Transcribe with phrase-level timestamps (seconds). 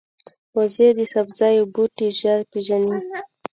[0.55, 2.99] وزې د سبزیو بوټي ژر پېژني